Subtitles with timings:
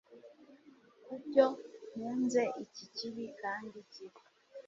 [1.05, 1.45] kubyo
[1.95, 4.19] mpunze iki kibi kandi kibi